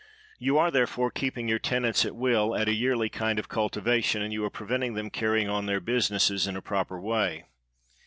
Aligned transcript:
You 0.39 0.57
are, 0.57 0.71
therefore, 0.71 1.11
keeping 1.11 1.47
your 1.47 1.59
ten 1.59 1.85
ants 1.85 2.05
at 2.05 2.15
will 2.15 2.55
at 2.55 2.67
a 2.67 2.73
yearly 2.73 3.07
kind 3.07 3.37
of 3.37 3.47
cultivation, 3.49 4.19
and 4.23 4.33
you 4.33 4.43
are 4.43 4.49
preventing 4.49 4.95
them 4.95 5.11
carrying 5.11 5.47
on 5.47 5.67
their 5.67 5.79
busi 5.79 6.09
nesses 6.13 6.47
in 6.47 6.55
a 6.57 6.59
proper 6.63 6.99
way. 6.99 7.45